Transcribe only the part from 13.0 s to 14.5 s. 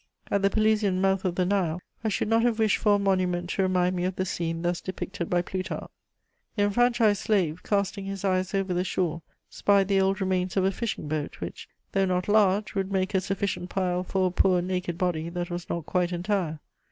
a sufficient pile for a